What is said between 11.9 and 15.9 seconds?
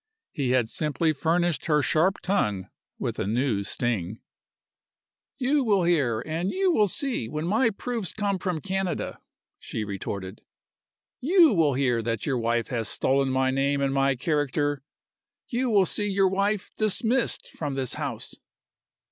that your wife has stolen my name and my character! You will